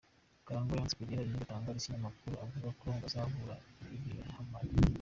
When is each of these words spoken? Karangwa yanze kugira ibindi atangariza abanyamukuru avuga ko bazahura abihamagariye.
Karangwa 0.45 0.73
yanze 0.77 0.93
kugira 0.99 1.21
ibindi 1.23 1.43
atangariza 1.45 1.85
abanyamukuru 1.87 2.33
avuga 2.45 2.69
ko 2.79 2.85
bazahura 3.01 3.55
abihamagariye. 3.81 4.89